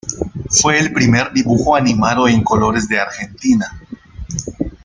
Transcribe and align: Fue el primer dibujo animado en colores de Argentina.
Fue 0.49 0.79
el 0.79 0.91
primer 0.93 1.31
dibujo 1.31 1.75
animado 1.75 2.27
en 2.27 2.43
colores 2.43 2.89
de 2.89 2.99
Argentina. 2.99 3.79